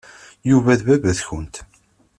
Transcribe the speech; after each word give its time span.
Yuba 0.49 0.79
d 0.79 0.81
baba-tkent. 0.87 1.55